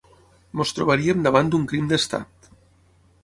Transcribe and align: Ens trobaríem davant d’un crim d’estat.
Ens 0.61 0.71
trobaríem 0.77 1.21
davant 1.27 1.53
d’un 1.55 1.69
crim 1.73 1.91
d’estat. 1.91 2.51